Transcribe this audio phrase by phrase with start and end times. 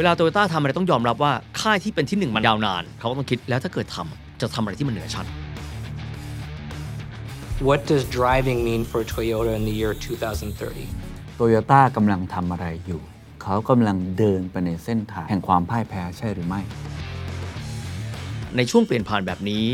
[0.00, 5.26] เวลาโตโยต้าทำอะไรต้องยอมรับว่าค่ายที่เป็นที่หนึ่งมันยาวนาน เขาก็ต้องคิดแล้วถ้าเกิดทำจะทำอะไรที่มันเหนือชั้น
[7.68, 11.36] What does driving mean for Toyota in the year 2030?
[11.36, 13.00] โตโยต้ากำลังทำอะไรอยู่
[13.42, 16.60] เขากำลังเดินไปในเส้นทางแห่งความพ่ายแพ้ใช่หรือไม่
[18.56, 19.64] ในช่วงเปลี่ยนผ่านแบบนี้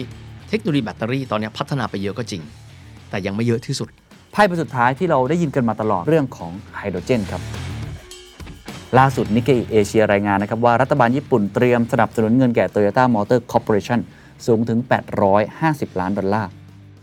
[0.49, 2.43] เทคโนโลยีแบตเตอรี่ตอนนี้พัฒนาไปเยอะก็จริง
[3.11, 3.89] แต่ยังไม่เยอะที่สุด
[4.33, 7.43] ไพ่ใบสุดท้ายที่เราได้ยินกันมาตลอดเรื่องของไฮโดรเจนครับ
[8.99, 14.01] ล่าสุดนิกเกอิเอเชียรายงานนะครับว่ารัฐบาลญี่ปุ่นเตรียมสนับสนุนเงินแก่ Toyota Motor Corporation
[14.47, 14.79] สูงถึง
[15.41, 16.51] 850 ล้านดอลลาร์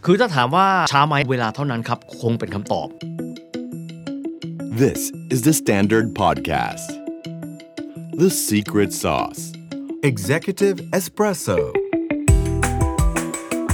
[0.05, 2.87] คือถ้าถามว่าช้าไหมเวลาเท่านั้นครับ คงเป็นคำตอบ
[4.83, 5.01] This
[5.33, 6.87] is the Standard Podcast.
[8.21, 9.41] The Secret Sauce.
[10.11, 11.59] Executive Espresso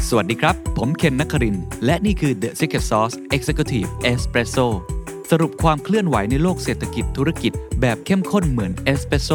[0.09, 4.68] สวัสดีครับ ผมเคนนักครินทร์และนี่คือ The Secret Sauce Executive Espresso
[5.30, 9.29] สรุปความเคลื่อนไหวในโลกเศรษฐกิจธุรกิจ แบบเข้มข้นเหมือนเอสเปรสโซ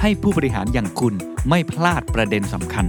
[0.00, 1.14] ให้ผู้บริหารอย่างคุณ
[1.48, 2.86] ไม่พลาดประเด็นสำคัญ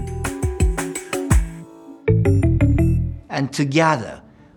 [3.41, 4.13] and together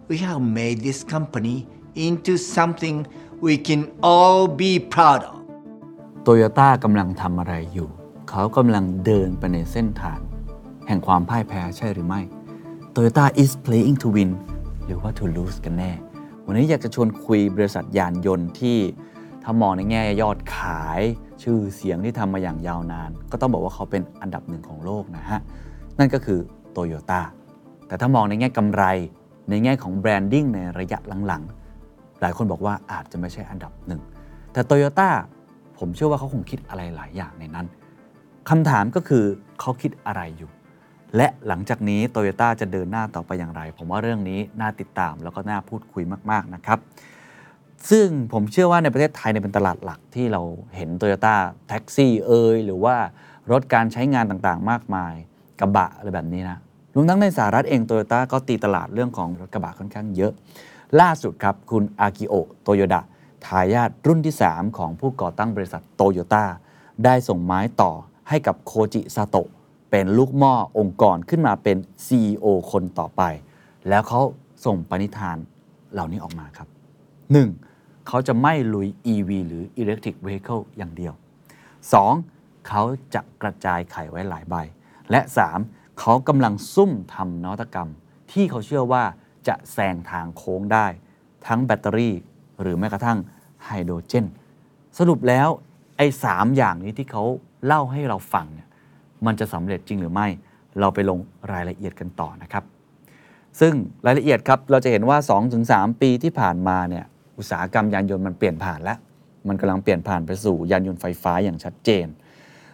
[0.09, 1.67] we have made this company
[2.07, 3.07] into something
[3.41, 5.37] we can all be proud of.
[6.23, 7.89] โตโยต้ากำลังทำอะไรอยู่
[8.31, 10.19] เขากำลังเดินไปในเส้นทาง
[10.87, 12.21] แห่งความพ่ายแพ้ใช่หรือไม่
[12.95, 14.31] Toyota is playing to win
[14.85, 15.93] หรือว่า to lose กันแน่
[16.47, 18.79] วันนี้อยากจะชวนคุยบริษัทยานยนต์ที่
[19.43, 21.01] ถ้ามองในแง่ยอดขาย
[21.43, 25.41] ชื่อเสียงที่ทำมาอย่างยาวนาน ก็ต้องบอกว่าเขาเป็นอันดับหนึ่งของโลกนะฮะ
[25.99, 26.41] นั่นก็คือ
[26.77, 27.21] Toyota
[27.87, 28.85] แต่ถ้ามองในแง่กำไร
[29.51, 34.01] ในแง่ของแบรนดิ้งในระยะหลังๆ หลายคนบอกว่าอาจจะไม่ใช่อันดับหนึ่ง
[34.53, 35.09] แต่ Toyota
[35.79, 37.67] ผมเชื่อว่าเขาคงคิดอะไรหลายอย่างในนั้น
[38.51, 39.25] คำถามก็คือ
[39.61, 40.51] เขาคิดอะไรอยู่
[41.17, 46.79] และหลังจากนี้โตโยต้าจะเดินหน้าต่อไปอย่างไร ผมว่าเรื่องนี้น่าติดตามแล้วก็น่าพูดคุยมาก ๆ นะครับ
[47.91, 50.43] ซึ่งผมเชื่อว่าในประเทศไทยเนี่ยเป็นตลาดหลักที่เรา
[50.77, 51.35] เห็นโตโยต้า
[51.69, 52.97] แท็กซี่เอยหรือว่า
[53.51, 55.15] รถการใช้งานต่างๆ มากมาย
[55.61, 56.59] กระบะอะไรแบบนี้นะ
[56.95, 60.33] รวมทั้งในสหรัฐเองโตโยต้าก็ตีตลาดเรื่องของรถกระบะค่อนข้างเยอะ
[61.01, 63.01] ล่าสุดครับคุณอากิโอโตโยดะ
[63.47, 66.45] ทายาทรุ่นที่ 3 ของผู้ก่อตั้งบริษัทโตโยต้า
[67.05, 67.93] ได้ส่งไม้ต่อ
[68.29, 69.49] ให้กับโคจิซาโตะ
[69.97, 73.23] เป็นลูกหม้อองค์กรขึ้นมาเป็น CEO คนต่อไป
[73.89, 74.21] แล้วเขา
[74.65, 75.37] ส่งปณิธาน
[75.93, 76.69] เหล่านี้ออกมาครับ
[77.39, 78.09] 1.
[78.09, 81.15] เขาจะไม่ลุย EV หรือ Electric Vehicle อย่างเดียว
[81.91, 82.69] 2.
[82.69, 82.83] เขา
[83.15, 84.55] จะกระจายไข่ไว้หลายใบ
[85.11, 85.21] และ
[85.61, 86.01] 3.
[86.01, 87.91] เขากำลังซุ่มทำนวัตกรรม
[88.33, 89.05] ที่เขาเชื่อว่า
[89.49, 90.87] จะแซงทางโค้งได้
[91.47, 92.15] ทั้งแบตเตอรี่
[92.61, 93.19] หรือแม้กระทั่ง
[93.65, 94.27] ไฮโดรเจน
[94.99, 95.49] สรุปแล้ว
[95.97, 97.25] ไอ้สามอย่างนี้ที่เขา
[97.67, 98.69] เล่าให้เราฟังเนี่ย
[99.27, 100.27] มันจะสำเร็จจริงหรือไม่
[100.81, 101.19] เราไปลง
[101.53, 102.65] รายละเอียดกันต่อนะครับ
[103.61, 103.73] ซึ่ง
[104.07, 105.19] รายละเอียดครับเราจะเห็นว่า
[105.61, 107.05] 2-3 ปีที่ผ่านมาเนี่ย
[107.39, 108.99] อุตสาหกรรมยานยนต์มันเปลี่ยนผ่านแล้ว
[109.49, 112.07] มันกำลังเปลี่ยนผ่านไปสู่ยานยนต์ไฟฟ้าอย่างชัดเจน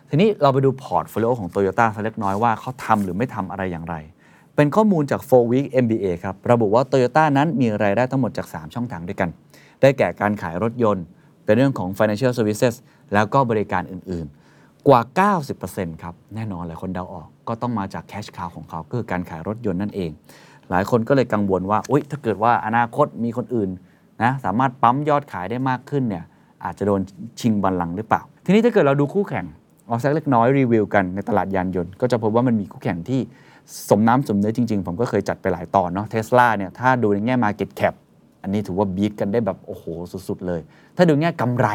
[0.09, 3.97] ทีนี้เราไปดู portfolio ของ Toyota สักเล็กน้อยว่าเขาทำหรือไม่ทำอะไรอย่างไร
[4.57, 9.31] เป็นข้อมูลจาก 4 Week MBA ครับ ระบุว่า Toyota นั้นมีรายได้ทั้งหมดจาก 3 ช่องทางด้วยกัน
[9.81, 11.05] ได้แก่การขายรถยนต์
[11.45, 12.75] เป็นเรื่องของ financial services
[13.15, 14.40] แล้วก็บริการอื่นๆ
[14.89, 15.01] กว่า
[15.53, 20.11] 90%ครับ แน่นอนหลายคนเดาออก ก็ต้องมาจาก cash cow ของเขาคือการขายรถยนต์นั่นเอง
[20.71, 23.71] หลายคนก็เลยกังวลว่าอุ๊ยถ้าเกิดว่าอนาคตมีคนอื่น
[24.23, 26.25] นะสามารถปั๊มยอดขายได้มากขึ้นเนี่ย
[26.65, 27.01] อาจจะโดน
[27.41, 29.47] ชิงบัลลังก์หรือเปล่า ทีนี้ถ้าเกิดเราดูคู่แข่ง
[29.87, 33.21] เอาสักเล็กน้อยรีวิวกันในตลาดยานยนต์ ก็จะพบว่ามันมีคู่แข่งที่
[33.89, 37.95] สมน้ำสมเนื้อจริง ๆ ผมก็เคยจัดไปหลายตอนเนาะเทสลาเนี่ยถ้าดูในแง่ Market Cap
[38.43, 39.85] อันนี้ถือว่า beat กันได้แบบโอ้โห
[40.29, 40.61] สุดๆเลย
[40.97, 41.67] ถ้าดูแง่กำไร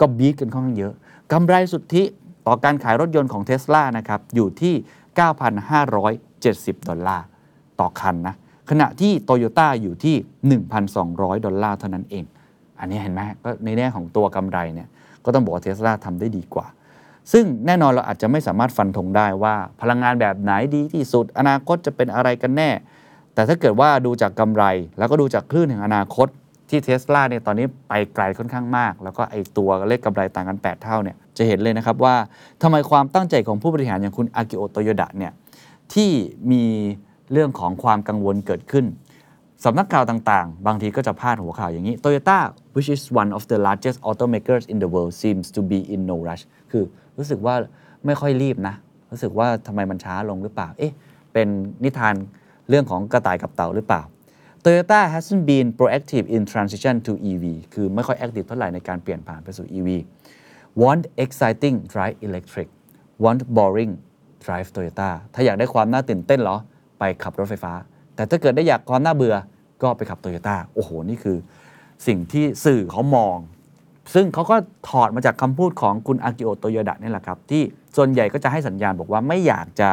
[0.00, 0.92] ก็ beat กันค่อนข้างเยอะ
[1.32, 2.02] กำไรสุทธิ
[2.46, 4.74] ต่อการขายรถยนต์ของเทสลานะครับอยู่ที่
[5.56, 7.24] 9,570 ดอลลาร์
[7.80, 8.34] ต่อคันนะ
[8.70, 10.60] ขณะที่โตโยต้าอยู่ที่
[10.96, 12.24] 1,200 ดอลลาร์เท่านั้นเอง
[12.78, 14.88] อันนี้เห็นไหมก็ในแง่ของตัวกำไรเนี่ย
[15.24, 16.66] ก็ต้องบอกว่าเทสลาทำได้ดีกว่า
[17.32, 22.70] ซึ่งแน่นอนเราอาจจะไม่สามารถฟันธงได้ว่าพลังงานแบบไหนดีที่สุด อนาคตจะเป็นอะไรกันแน่
[23.34, 24.64] แต่ถ้าเกิดว่าดูจากกำไร
[24.98, 26.28] แล้วก็ดูจากคลื่นแห่งอนาคต
[26.68, 32.14] ที่เทสลาเนี่ยตอนนี้ไปไกลค่อนข้างมาก แล้วก็ไอตัวเลขกำไรต่างกัน 8 เท่าเนี่ยจะเห็นเลยนะครับว่า
[32.62, 35.32] ทำไมความตั้งใจของผู้บริหารอย่างคุณอากิโอโตโยดะเนี่ย
[35.94, 36.10] ที่
[36.52, 36.64] มี
[37.32, 38.86] เรื่องของความกังวลเกิดขึ้น
[39.64, 42.38] สำนักข่าวต่างๆ บางทีก็จะพาดหัวข่าวอย่างนี้ Toyota
[42.74, 46.16] which is one of the largest automakers in the world seems to be in no
[46.28, 46.84] rush คือ
[47.18, 47.54] รู้สึกว่า
[48.06, 48.74] ไม่ค่อยรีบนะ
[49.10, 50.92] รู้สึกว่าทำไมมันช้าลงหรือเปล่า เอ๊ะ
[51.32, 51.48] เป็น
[51.84, 52.14] นิทาน
[52.68, 54.02] เรื่องของกระต่ายกับเต่าหรือเปล่า
[54.68, 59.88] Toyota hasn't been proactive in transition to EV คือไม่ค่อยแอคทีฟเท่าไหร่ในการเปลี่ยนผ่านไปสู่ EV
[60.82, 62.68] want exciting drive electric
[63.24, 63.92] want boring
[64.44, 66.56] drive Toyota ถ้าอยากได้ความน่าตื่นเต้นเหรอ
[66.98, 67.72] ไปขับรถไฟฟ้า
[68.14, 69.34] แต่ถ้าเกิดได้อยากความน่าเบื่อ
[69.82, 71.36] ก็ไปขับโตโยต้าโอ้โห นี่คือ
[72.06, 73.36] สิ่งที่สื่อเขามอง
[74.14, 74.56] ซึ่งเขาก็
[74.88, 77.62] ถอดมาจากคำพูดของคุณอากิโอโตโยดะนี่แหละครับ ที่
[77.96, 79.90] ส่วนใหญ่ก็จะให้สัญญาณบอกว่าไม่อยากจะ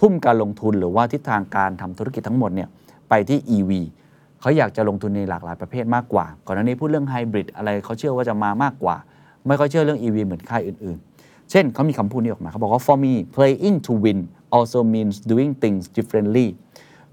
[0.00, 2.68] ทุ่มการลงทุนหรือว่าทิศทางการทำธุรกิจทั้งหมดเนี่ย
[3.08, 3.72] ไปที่ EV
[4.46, 8.96] เขาอยากจะลงทุนในหลากหลายประเภทมากกว่า ก่อนหน้านี้พูดเรื่องไฮบริดอะไรเขาเชื่อว่าจะมามากกว่า
[9.46, 14.20] ไม่ค่อยเชื่อเรื่อง EV เหมือนค่ายอื่นๆ เช่นเขามีคำพูดนี้ออกมาเขาบอกว่า for me playing to win
[14.56, 16.48] also means doing things differently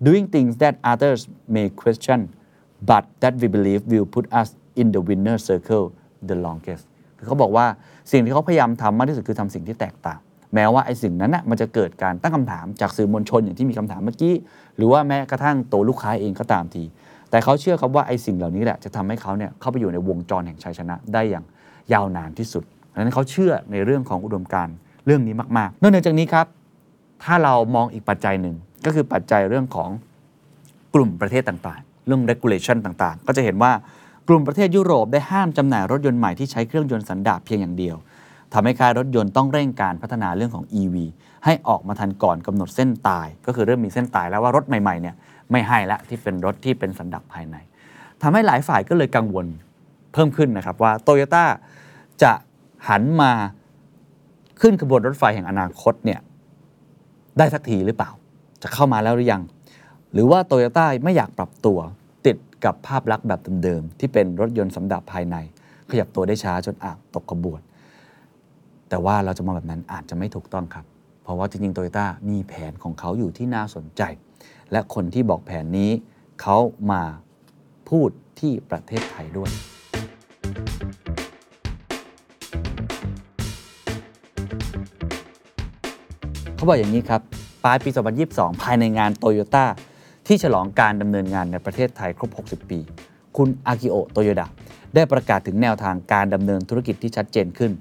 [0.07, 1.21] doing things that others
[1.55, 2.19] may question
[2.89, 4.47] but that we believe will put us
[4.81, 5.85] in the winner circle
[6.29, 6.83] the longest
[7.17, 7.65] คือเขาบอกว่า
[8.11, 10.19] สิ่งที่เขาพยายามทำมากที่สุดคือทำสิ่งที่แตกต่าง
[10.53, 14.33] แม้ว่าไอ้สิ่งนั้นนะมันจะเกิดการตั้งคำถามจากสื่อมวลชนอย่างที่มีคำถามเมื่อกี้
[14.77, 16.83] หรือว่าแม้กระทั่งตัวลูกค้าเองก็ตามที
[17.33, 21.45] แต่เขาเชื่อครับว่าไอ้สิ่งเหล่านี้แหละจะทำให้เขาเนี่ยเข้าไปอยู่ในวงจรแห่งชัยชนะได้อย่าง
[21.93, 22.63] ยาวนานที่สุด
[22.93, 24.75] ดังนั้นเขาเชื่อในเรื่องของอุดมการณ์
[25.05, 26.45] เรื่องนี้มากๆ นอกจากนี้ครับ
[27.23, 29.89] ถ้าเรามองอีกปัจจัยหนึ่งก็คือปัจจัยเรื่องของ
[30.95, 33.71] กลุ่มประเทศต่างๆ เรื่อง regulation ต่างๆ ก็จะเห็นว่า
[34.27, 37.95] กลุ่มประเทศยุโรปได้ห้ามจำหน่ายรถยนต์ใหม่ที่ใช้เครื่องยนต์สันดาปเพียงอย่างเดียว
[38.53, 40.95] ทำให้ค่ายรถยนต์ต้องเร่งการพัฒนาเรื่องของ EV
[41.45, 45.15] ให้ออกมาทันก่อนกำหนดเส้นตาย ก็คือเริ่มมีเส้นตายแล้วว่ารถใหม่ๆเนี่ย
[45.51, 47.55] ไม่ให้ละที่เป็นรถที่เป็นสันดาปภายใน
[48.21, 49.45] ทำให้หลายฝ่ายก็เลยกังวล
[50.13, 51.45] เพิ่มขึ้นนะครับว่าโตโยต้า
[52.23, 52.31] จะ
[52.89, 53.31] หันมา
[54.61, 56.19] ขึ้นขบวนรถไฟแห่งอนาคตเนี่ย
[57.37, 58.11] ได้สักทีหรือเปล่า
[58.63, 59.41] จะเข้ามาแล้วหรือยัง
[60.13, 61.79] หรือว่าโตโยต้าไม่อยากปรับตัว
[62.25, 65.35] ติดกับภาพลักษณ์แบบเดิมๆที่เป็นรถยนต์สำดับภายใน
[65.89, 67.61] ขยับตัวได้ช้าจนอาจตกขบวน
[68.89, 70.85] แต่ว่าเราจะมองแบบนั้นอาจจะไม่ถูกต้องครับ
[71.23, 74.01] เพราะว่าจริงๆโตโยต้ามีแผนของเขาอยู่ที่น่าสนใจ
[74.71, 75.91] และคนที่บอกแผนนี้
[76.41, 76.57] เขา
[76.91, 77.03] มา
[77.89, 79.49] พูดที่ประเทศไทยด้วย
[86.55, 87.21] เขาบอกอย่างนี้ครับ
[87.63, 87.89] ปลายปี
[88.25, 89.65] 2022 ภายในงานโตโยต้า
[90.27, 92.79] ที่ฉลองการดำเนินงานในประเทศไทยครบ 60 ปี
[93.37, 94.47] คุณอากิโอโตโยดะ
[94.95, 97.71] ได้ประกาศถึงแนวทางการดำเนินธุรกิจที่ชัดเจนขึ้น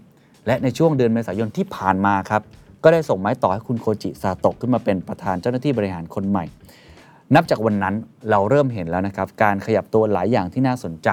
[0.46, 2.42] และในช่วงเดือนเมษายนที่ผ่านมาครับ
[2.82, 6.44] ก็ได้ส่งไม้ต่อให้คุณโคจิซาโตะขึ้นมาเป็นประธานเจ้าหน้าที่บริหารคนใหม่
[7.34, 7.94] นับจากวันนั้น
[8.30, 11.08] เราเริ่มเห็นแล้วนะครับ การขยับตัวหลายอย่างที่น่าสนใจ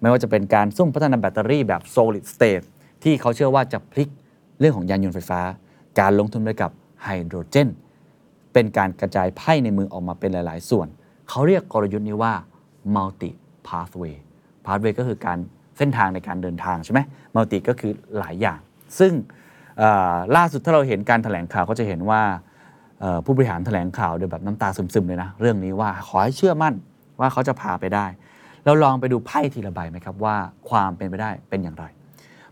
[0.00, 2.64] ไม่ว่าจะเป็นการซุ่มพัฒนาแบตเตอรี่แบบ solid state
[3.02, 4.08] ที่เขาเชื่อว่าจะพลิก
[4.60, 5.40] เรื่องของยานยนต์ไฟฟ้า
[6.00, 6.70] การลงทุนไปกับ
[7.04, 7.68] ไฮโดรเจน
[8.52, 10.86] เป็นการกระจายไพ่ในมือออกมาเป็นหลาย ๆ ส่วน
[11.28, 12.34] เขาเรียกกลยุทธ์นี้ว่า
[12.94, 13.30] multi
[13.68, 14.16] pathway
[14.66, 15.38] pathway ก็คือการ
[15.78, 17.00] เส้นทางในการเดินทางใช่ไหม
[17.34, 18.58] multi ก็คือหลายอย่าง
[18.98, 19.12] ซึ่ง
[20.36, 22.22] ล่าสุดถ้าเราเห็นการถแถลงข่าวก็จะเห็นว่า
[23.24, 26.74] ผู้บริหารแถลงข่าวโดยแบบน้ำตาซึมๆเลยนะเรื่องนี้ว่าขอให้เชื่อมั่น
[27.20, 28.06] ว่าเขาจะพาไปได้
[28.64, 30.36] เราลองไปดูไพ่ทีละใบไหมครับว่า
[30.68, 31.84] ความเป็นไปได้เป็นอย่างไร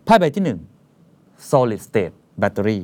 [0.05, 0.57] ไพ่ใบที่
[0.99, 2.79] 1 solid state battery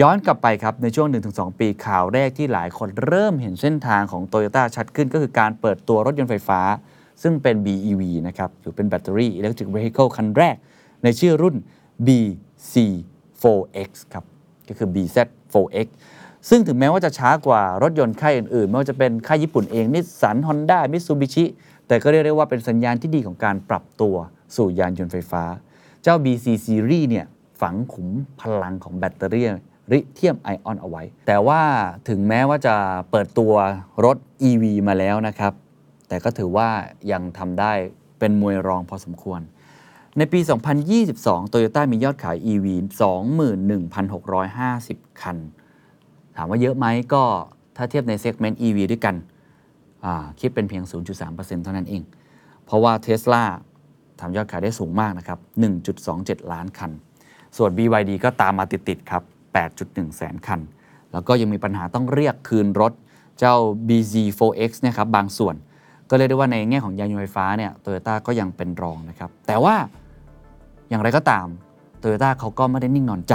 [0.00, 6.60] ย้อนกลับไปครับในช่วง 1-2 ปีข่าวแรกที่หลายคนเริ่มเห็นเส้นทางของ Toyota ชัดขึ้นก็คือการเปิดตัวรถยนต์ไฟฟ้า
[7.22, 10.56] ซึ่งเป็น BEV นะครับหรือเป็นแบตเตอรี่ Electric Vehicle คันแรก
[11.04, 11.56] ในชื่อรุ่น
[12.06, 14.24] bZ4X ครับ
[14.68, 15.88] ก็คือ BZ4X
[16.48, 21.44] ซึ่งถึงแม้ว่าจะช้ากว่ารถยนต์ค่ายอื่นๆ ไม่ว่าจะเป็นค่ายญี่ปุ่นเองนิสสันฮอนด้ามิตซูบิชิ
[21.86, 24.14] แต่ก็เรียกได้ว่าเป็นสัญญาณที่ดีของการปรับตัว
[24.56, 25.44] สู่ยานยนต์ไฟฟ้า
[26.02, 27.26] เจ้า bZ Series เนี่ย
[27.60, 28.08] ฝังขุม
[28.40, 29.46] พลังของแบตเตอรี่
[29.92, 31.62] ลิเธียมไอออนเอาไว้ แต่ว่า
[32.08, 32.74] ถึงแม้ว่าจะ
[33.10, 33.52] เปิดตัว
[34.04, 34.16] รถ
[34.48, 35.52] EV มาแล้วนะครับ
[36.08, 36.68] แต่ก็ถือว่า
[37.12, 37.72] ยังทำได้
[38.18, 39.40] เป็นมวยรองพอสมควร
[40.18, 40.40] ในปี
[40.96, 42.66] 2022 Toyota มียอดขาย EV
[43.98, 45.36] 21,650 คัน
[46.36, 47.24] ถามว่าเยอะไหมก็
[47.76, 49.16] ถ้าเทียบในเซกเมนต์ EV ด้วยกัน
[50.40, 50.82] คิดเป็นเพียง
[51.22, 52.02] 0.3%เท่านั้นเอง
[52.64, 53.42] เพราะว่า Tesla
[54.20, 55.38] ทำยอดขายได้สูงมากนะครับ
[56.00, 56.90] 1.27 ล้านคัน
[57.56, 59.22] ส่วน BYD ก็ตามมาติด ๆ ครับ
[59.70, 60.60] 8.1 แสนคัน
[61.12, 62.92] แล้วก็ยังมีปัญหาต้องเรียกคืนรถ
[63.38, 63.54] เจ้า
[63.88, 65.54] BZ4X เนะครับบางส่วน
[66.08, 69.74] ก็เรียกได้ว่าในแง่ของยานยนต์ไฟฟ้าเนี่ยโตโยต้าก็ยังเป็นรองนะครับ แต่ว่า
[70.92, 71.46] อย่างไรก็ตาม
[71.98, 73.34] โตโยต้าเขาก็ไม่ได้นิ่งนอนใจ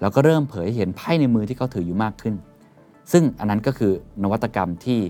[0.00, 2.34] แล้วก็เริ่มเผยให้เห็นไพ่ในมือที่เขาถืออยู่มากขึ้น
[3.12, 5.00] ซึ่งอันนั้นก็คือนวัตกรรมที่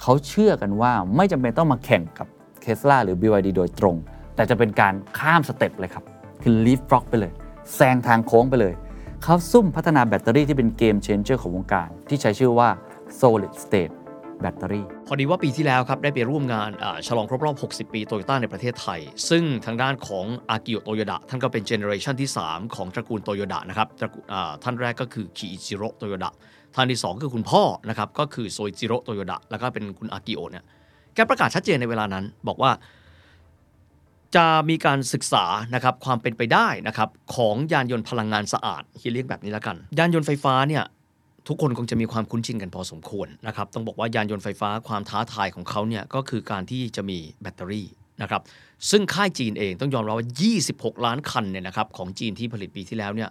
[0.00, 2.26] เขาเชื่อกันว่าไม่จำเป็นต้องมาแข่งกับ
[2.64, 3.96] Tesla หรือ BYD โดยตรง
[4.34, 6.04] แต่จะเป็นการข้ามสเต็ปเลยครับ
[6.42, 7.32] คือ leap frog ไปเลย
[7.74, 8.74] แซงทางโค้งไปเลย
[9.22, 12.68] เขาซุ่มพัฒนาแบตเตอรี่ที่เป็นเกม changer ของวงการ ที่ใช้ชื่อว่า
[13.20, 13.92] solid state
[14.44, 16.70] battery พอดีว่าปีที่แล้วครับได้ไปร่วมงาน
[17.06, 23.88] ฉลองครบรอบ 60 ปีโตโยต้าในประเทศไทย ซึ่งทางด้านของอากิโอโตโยดะท่านก็เป็น generation ที่ 3 ของตระกูลโตโยดะนะครับ
[24.62, 26.32] ท่านแรกก็คือคิอิจิโร่โตโยดะ
[26.74, 30.64] ท่านที่ 2 คือคุณพ่อนะครับก็คือโชอิจิโร่โตโยดะแล้วก็เป็นคุณอากิโอเนี่ย
[31.14, 32.72] แกประกาศชัดเจนในเวลานั้นบอกว่า
[34.36, 40.84] จะมีการศึกษานะครับความเป็นไปได้นะครับของยานยนต์พลังงานสะอาดที่เรียกแบบนี้แล้วกัน ยานยนต์ไฟฟ้าเนี่ย
[41.48, 47.86] ทุกคนคงจะมีความคุ้นชินกันพอสมควรนะครับต้องบอกว่ายานยนต์ไฟฟ้าความท้าทายของเขาเนี่ยก็คือการที่จะมีแบตเตอรี่
[48.22, 48.42] นะครับ
[48.90, 50.28] ซึ่งค่ายจีนเองต้องยอมรับว่า
[50.64, 53.30] 26 ล้านคันเนี่ยนะครับของจีนที่ผลิตปีที่แล้วเนี่ย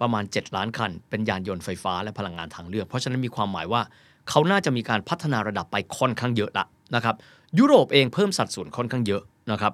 [0.00, 3.80] ประมาณ 7 ล้านคัน เป็นยานยนต์ไฟฟ้าและพลังงานทางเลือก เพราะฉะนั้นมีความหมายว่า
[4.28, 7.14] เขาน่าจะมีการพัฒนาระดับไปค่อนข้างเยอะละนะครับ
[7.58, 9.72] ยุโรปเองเพิ่มสัดส่วนค่อนข้างเยอะนะครับ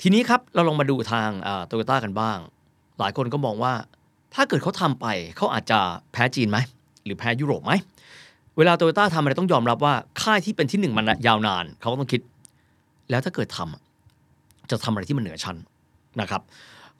[0.00, 1.28] ทีนี้ครับเราลองมาดูทาง
[1.66, 2.38] โตโยต้ากันบ้าง
[2.98, 3.74] หลายคนก็มองว่า
[4.34, 5.06] ถ้าเกิดเขาทำไป
[5.36, 5.78] เขาอาจจะ
[6.12, 6.58] แพ้จีนไหม
[7.04, 7.72] หรือแพ้ยุโรปไหม
[8.56, 12.20] เวลาโตโยต้าทำอะไรต้องยอมรับว่าค่ายที่เป็นที่หนึ่งมันยาวนาน เขาก็ต้องคิด
[13.10, 15.56] แล้วถ้าเกิดทำจะทำอะไรที่มันเหนือชั้น
[16.20, 16.42] นะครับ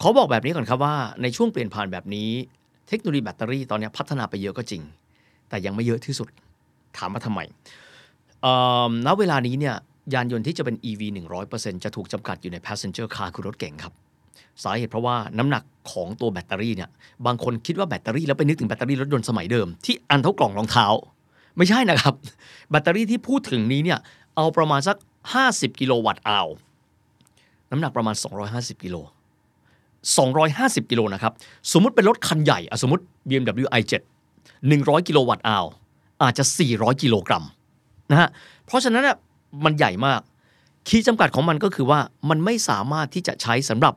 [0.01, 2.31] ขอบอกแบบนี้ก่อนครับว่าในช่วงเปลี่ยนผ่านแบบนี้
[2.89, 4.83] เทคโนโลยีแบตเตอรี่ตอนนี้พัฒนาไปเยอะก็จริง
[5.49, 6.29] แต่ยังไม่เยอะที่สุด
[6.97, 7.41] ถามมาทำไม
[9.07, 9.75] ณเวลานี้เนี่ย
[10.15, 11.03] ยานยนต์ที่จะเป็น EV
[11.45, 13.93] 100%จะถูกจำกัดอยู่ใน passenger car คือรถเก๋งครับ
[14.63, 16.91] สาเหตุเพราะว่าน้ำหนักของตัวแบตเตอรี่เนี่ย
[17.27, 20.87] บางคนคิดว่าแบตเตอรี่แล้วไปนึกถึงแบตเตอรี่รถยนต์สมัยเดิม ที่อันเท่ากล่องรองเท้า
[21.57, 22.15] ไม่ใช่นะครับ
[22.71, 23.99] แบตเตอรี่ที่พูดถึงนี้เนี่ย
[24.37, 24.97] เอาประมาณสัก
[25.39, 26.49] 50 กิโลวัตต์อาว
[27.71, 28.15] น้ำหนักประมาณ
[28.51, 28.97] 250 กิโล
[30.15, 31.33] 250 กิโลนะครับ
[31.73, 33.95] สมมุติเป็นรถคันใหญ่สมมติ BMW i7
[34.51, 35.65] 100 กิโลวัตต์อาว
[36.23, 37.45] อาจจะ 400 กิโลกรัม
[38.11, 38.29] นะฮะ
[38.67, 39.05] เพราะฉะนั้น
[39.65, 40.21] มันใหญ่มาก
[40.89, 43.95] ขีดจำกัดของมันก็คือว่ามันไม่สามารถที่จะใช้สำหรับ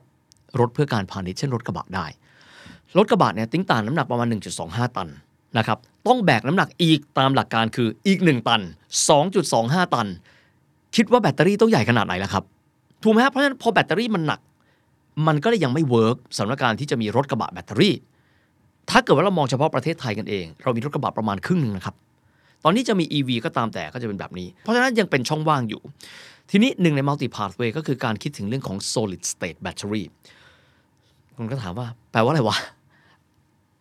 [0.60, 2.06] รถเพื่อการพาณิชย์เช่นรถกระบะได้
[2.96, 4.26] รถกระบะเนี่ยติ้งต่างน้ำหนักประมาณ
[4.62, 5.08] 1.25 ตัน
[5.58, 8.60] นะครับต้องแบกน้ำหนักอีกตามหลักการคืออีก 1 ตัน
[9.28, 10.08] 2.25 ตัน
[10.96, 12.44] คิดว่าแบตเตอรี่ต้องใหญ่ขนาดไหนล่ะครับ
[13.02, 14.40] ถูกไหมครับเพราะฉะนั้นพอแบตเตอรี่มันหนัก
[15.26, 17.94] มันก็เลยยังไม่ work สำหรับการที่จะมีรถกระบะแบตเตอรี่
[18.90, 21.94] ถ้าเกิดว่าเรามองเฉพาะประเทศไทยกันเอง เรามีรถกระบะประมาณครึ่งหนึ่งนะครับ
[22.64, 25.82] ตอนนี้จะมี EV ก็ตามแต่ก็จะเป็นแบบนี้ เพราะฉะนั้นยังเป็นช่องว่างอยู่
[26.50, 30.04] ทีนี้หนึ่งใน multi pathway ก็คือการคิดถึงเรื่องของ solid state battery
[31.38, 32.56] คุณก็ถามว่า แปลว่าอะไรวะ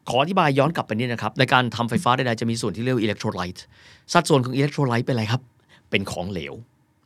[0.10, 3.64] ขออธิบายย้อนกลับไปนิดนะครับ ในการทำไฟฟ้าใดๆจะมีส่วนที่เรียกว่าอิเล็กโทรไลต์
[4.14, 5.42] สัดส่วนของอิเล็กโทรไลต์เป็นอะไรครับ
[5.90, 6.54] เป็นของเหลว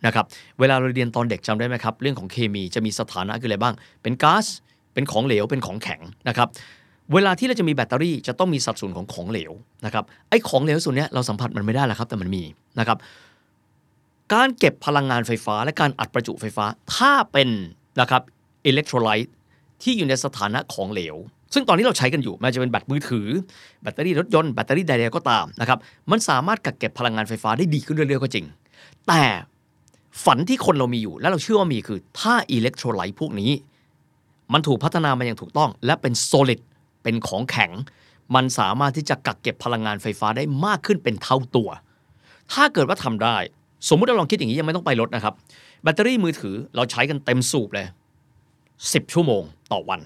[0.05, 0.25] นะครับ
[0.59, 4.45] เวลาเราเรียนตอนเด็กจำได้ไหมครับ เรื่องของเคมีจะมีสถานะคืออะไรบ้าง เป็นก๊าซ
[4.93, 6.47] เป็นของเหลว เป็นของแข็งนะครับ
[7.13, 9.51] เวลาที่เราจะมีแบตเตอรี่จะต้องมีสัดส่วนของของเหลว
[9.85, 12.43] นะครับ ไอ้ของเหลวส่วนนี้เราสัมผัสมันไม่ได้แล้วครับ แต่มันมี
[12.79, 12.97] นะครับ
[14.33, 16.65] การเก็บพลังงานไฟฟ้าและการอัดประจุไฟฟ้า
[16.95, 17.49] ถ้าเป็น
[18.01, 18.21] นะครับ
[18.65, 19.31] อิเล็กโทรไลต์
[19.83, 21.15] ที่อยู่ในสถานะของเหลว
[21.53, 23.27] ซึ่งตอนนี้เราใช้กันอยู่มันจะเป็นแบตมือถือ
[23.81, 25.79] แบตเตอรี่รถยนต์แบตเตอรี่ใดๆก็ตามนะครับ
[26.11, 28.45] มันสามารถกักเก็บพลังงานไฟฟ้าได้ดีขึ้นเรื่อยๆก็จริง
[29.07, 29.23] แต่
[30.25, 33.51] ฝันที่คนเรามีอยู่ และเราเชื่อว่ามีคือถ้าอิเล็กโทรไลต์พวกนี้
[34.53, 36.59] มันถูกพัฒนามาอย่างถูกต้อง และเป็นโซลิด
[37.03, 37.71] เป็นของแข็ง
[38.35, 41.69] มันสามารถที่จะกักเก็บพลังงานไฟฟ้าได้มากขึ้นเป็นเท่าตัว
[42.53, 43.37] ถ้าเกิดว่าทำได้
[43.89, 45.33] สมมุติเราลองคิดอย่างนี้ยังไม่ต้องไปรถนะครับ
[45.83, 47.87] แบตเตอรี่มือถือเราใช้กันเต็มสูบเลย
[48.89, 50.01] 10 ชั่วโมงต่อวัน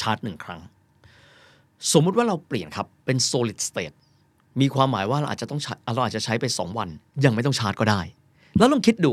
[0.00, 0.60] ชาร์จหนึ่งครั้ง
[1.92, 3.96] สมมุติว่าเราเปลี่ยนครับ เป็น solid state
[4.60, 5.60] มีความหมายว่าเราอาจจะต้อง
[5.94, 6.88] เราอาจจะใช้ไป 2 วัน
[7.24, 8.00] ยังไม่ต้องชาร์จก็ได้
[8.58, 9.12] แล้วลองคิดดู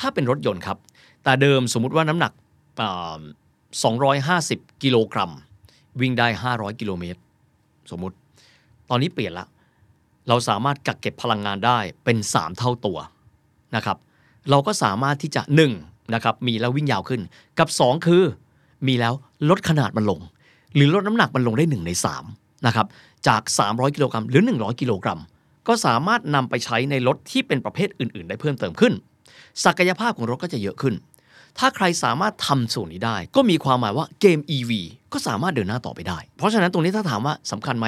[0.00, 0.78] ถ้าเป็นรถยนต์ครับ
[1.24, 2.32] แต่เดิมสมมุติว่าน้ำหนัก
[4.02, 5.30] 250 กิโลกรัม
[6.00, 7.20] วิ่งได้ 500 กิโลเมตร
[7.90, 8.16] สมมุติ
[8.90, 9.46] ตอนนี้เปลี่ยนละ
[10.28, 12.98] เราสามารถกักเก็บพลังงานได้เป็น 3 เท่าตัว
[13.76, 13.98] นะครับ
[14.50, 17.20] เราก็สามารถที่จะ 1 นะครับมีแล้ววิ่งยาวขึ้น
[17.58, 18.22] กับ 2 คือ
[18.86, 19.14] มีแล้ว
[19.48, 20.20] ลดขนาดมันลง
[20.74, 21.90] หรือลดน้ำหนักมันลงได้ 1 ใน
[22.28, 22.86] 3นะครับ
[23.28, 25.20] จาก 300 กิโลกรัมหรือ 100 กิโลกรัม
[25.68, 28.92] ก็สามารถนำไปใช้ในรถที่เป็นประเภทอื่น ๆ ได้เพิ่มเติมขึ้น
[29.64, 30.94] ศักยภาพของรถก็จะเยอะขึ้น
[31.58, 34.72] ถ้าใครสามารถทำส่วนนี้ได้ ก็มีความหมายว่าเกม EV
[35.12, 37.86] ก็สามารถเดินหน้าต่อไปได้ เพราะฉะนั้นตรงนี้ถ้าถามว่าสำคัญไหม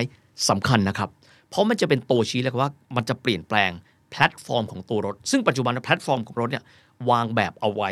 [0.49, 1.09] สำคัญนะครับ
[1.50, 3.71] เพราะมันจะเป็นตัวชี้เลยว่ามันจะเปลี่ยนแปลง
[4.14, 6.64] แพลตฟอร์มของตัวรถ ซึ่งปัจจุบันแพลตฟอร์มของรถเนี่ย
[7.11, 7.90] วางแบบเอาไว้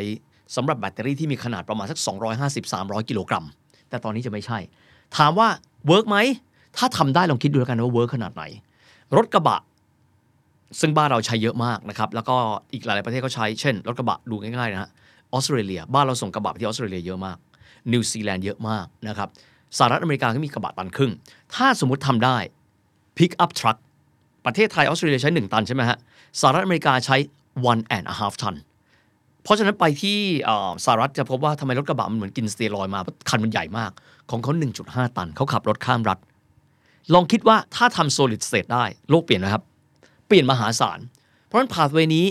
[0.55, 1.99] สำหรับแบตเตอรี่ที่มีขนาดประมาณสัก
[2.53, 3.45] 250-300 กิโลกรัม
[3.89, 4.57] แต่ตอนนี้จะไม่ใช่
[5.17, 5.47] ถามว่า
[5.87, 6.17] work ไหม
[6.77, 8.43] ถ้าทำได้ลองคิดดูแล้วกันว่า work ขนาดไหน
[9.15, 9.61] รถกระบะ
[10.79, 12.35] ซึ่งบ้านเราใช้เยอะมากนะครับ แล้วก็
[12.73, 14.89] อีกหลายประเทศก็ใช้ เช่น รถกระบะดูง่ายๆนะฮะ
[15.33, 17.37] ออสเตรเลีย บ้านเราส่งกระบะไปที่ออสเตรเลียเยอะมาก
[17.91, 19.29] นิวซีแลนด์เยอะมากนะครับ
[19.77, 21.11] สหรัฐอเมริกาก็มีกระบะตันครึ่ง
[21.55, 22.37] ถ้าสมมติทำได้
[23.17, 23.77] pickup truck
[24.45, 25.97] ประเทศไทยออสเตรเลียใช้ 1 ตันใช่ไหมฮะ
[26.41, 27.17] สหรัฐอเมริกาใช้
[27.71, 28.55] one and a half ตัน
[29.43, 30.17] เพราะฉะนั้นไปที่
[30.85, 33.91] สหรัฐจะพบว่าทำไมรถกระบะมันเหมือนกินสเตียรอยมาคันมันใหญ่มาก
[34.29, 36.19] ของเขา 1.5 ตัน เขาขับรถข้ามรัฐ
[37.13, 39.63] ลองคิดว่าถ้าทำ solid state ได้โลกเปลี่ยนนะครับ
[40.27, 40.99] เปลี่ยนมหาศาล
[41.45, 42.25] เพราะฉะนั้นพาสเวนี้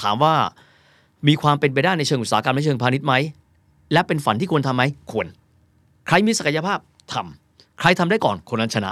[0.00, 0.34] ถามว่า
[1.28, 3.14] มีความเป็นไปได้ในเชิงอุตสาหกรรมในเชิงพาณิชย์ไหม
[3.92, 5.26] และเป็นฝันที่ควรทำไหมควร
[6.06, 6.78] ใครมีศักยภาพ
[7.12, 8.90] ทำใครทำได้ก่อนคนนั้นชนะ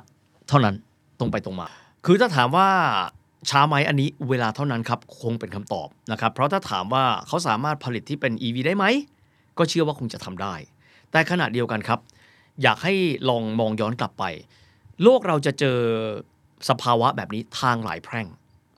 [0.48, 0.74] เท่านั้น
[1.18, 1.68] ตรงไปตรงมา
[2.04, 2.68] คือถ้าถามว่า
[3.50, 8.84] ช้าไหมอันนี้เวลาเท่านั้นครับคงเป็นคำตอบนะครับเพราะถ้าถามว่าเขาสามารถผลิตที่เป็น EV ได้ไหม
[9.58, 10.54] ก็เชื่อว่าคงจะทำได้
[11.10, 12.00] แต่ขณะเดียวกันครับ
[12.62, 12.94] อยากให้
[13.28, 14.24] ลองมองย้อนกลับไป
[15.02, 15.78] โลกเราจะเจอ
[16.68, 18.26] สภาวะแบบนี้ทางหลายแพร่ง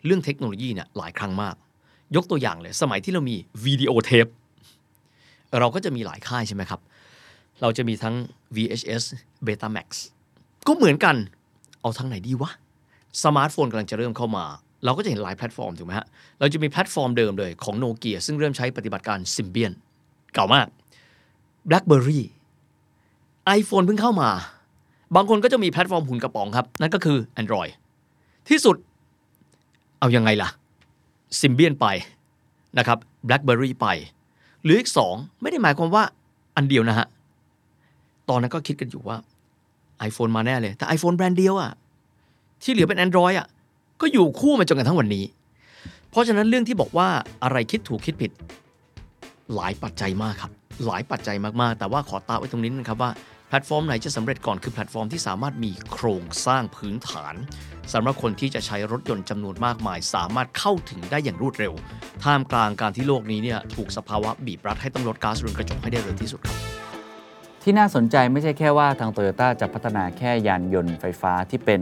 [0.04, 1.54] เรื่องเทคโนโลยีเนี่ยหลายครั้งมาก
[2.16, 4.26] ยกตัวอย่างเลย สมัยที่เรามีวิดีโอเทป
[5.58, 6.80] เราก็จะมีหลายค่ายใช่ไหมครับ
[7.60, 8.14] เราจะมีทั้ง
[8.56, 9.04] VHS
[9.46, 9.88] Betamax
[10.66, 11.16] ก็เหมือนกัน
[11.80, 12.50] เอาทางไหนดีวะ
[13.22, 14.44] สมาร์ทโฟนกำลังจะเริ่มเข้ามา
[14.84, 16.06] เราก็จะเห็นหลายแพลตฟอร์มถูกไหมฮะ
[16.40, 19.72] เราจะมีแพลตฟอร์มเดิมเลยของโนเกียซึ่งเริ่มใช้ปฏิบัติการ Symbian
[20.34, 20.66] เก่ามาก
[21.68, 22.20] BlackBerry
[23.58, 24.30] iPhone เพิ่งเข้ามา
[25.16, 27.70] บางคนก็จะมีแพลตฟอร์มหุ่นกระป๋องครับ นั่นก็คือ Android
[28.48, 28.76] ที่สุด
[29.98, 30.48] เอายังไงล่ะ
[31.40, 31.86] Symbian ไป
[32.78, 33.86] นะครับ BlackBerry ไป
[34.62, 36.04] หรืออีกสองไม่ได้หมายความว่า
[36.56, 37.06] อันเดียวนะฮะ
[38.28, 39.16] ตอนนั้นก็คิดกันอยู่ว่า
[40.08, 41.72] iPhone มาแน่เลย แต่ iPhone แบรนด์เดียวอะ
[42.62, 43.48] ที่เหลือเป็น Android อะ
[44.00, 45.24] ก็อยู่คู่มาจนกระทั่งวันนี้
[46.10, 47.08] เพราะฉะนั้นเรื่องที่บอกว่า
[47.42, 48.30] อะไรคิดถูกคิดผิด
[49.54, 50.52] หลายปัจจัยมากครับ
[50.86, 53.10] หลายปัจจัยมากๆ แต่ว่าขอตาไว้ตรงนี้นะครับว่า
[53.48, 57.34] แพลตฟอร์มไหนจะสำเร็จก่อนคือแพลตฟอร์มที่สามารถมีโครงสร้างพื้นฐาน
[57.92, 61.72] สำหรับคนที่จะใช้รถยนต์จำนวนมากมาย สามารถเข้าถึงได้อย่างรวดเร็ว
[62.24, 66.56] ท่ามกลางการที่โลกนี้เนี่ยถูกสภาวะบีบรัดให้ต้องลดก๊าซเรือนกระจกให้ได้เร็วที่สุดครับ
[67.62, 71.80] ที่น่าสนใจไม่ใช่แค่ว่าทางโตโยต้าจะพัฒนาแค่ยานยนต์ไฟฟ้าที่เป็น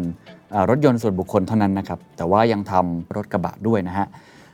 [0.70, 4.06] รถยนต์ส่วนบุคคลเท่านั้นนะครับ แต่ว่ายังทำรถกระบะด้วยนะฮะ